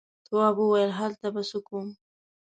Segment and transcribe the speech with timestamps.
[0.27, 1.87] تواب وويل: هلته به څه کوم.